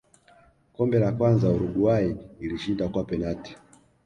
Kombe 0.73 0.99
la 0.99 1.11
kwanza 1.11 1.49
Uruguay 1.49 2.15
ilishinda 2.39 2.87
kwa 2.87 3.03
penati 3.03 3.55